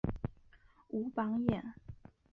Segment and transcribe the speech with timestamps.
[0.89, 1.75] 武榜眼。